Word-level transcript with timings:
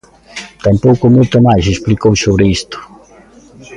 Tampouco 0.65 1.05
moito 1.15 1.37
máis 1.47 1.63
explicou 1.67 2.13
sobre 2.23 2.43
isto. 2.57 2.77